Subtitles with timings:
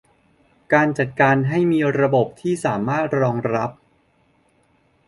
[0.73, 3.71] การจัดให้มีระบบที่สามารถรองรับ